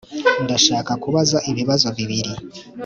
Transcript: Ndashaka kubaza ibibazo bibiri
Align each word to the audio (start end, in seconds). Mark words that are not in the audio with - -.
Ndashaka 0.43 0.91
kubaza 1.03 1.37
ibibazo 1.51 1.87
bibiri 1.97 2.31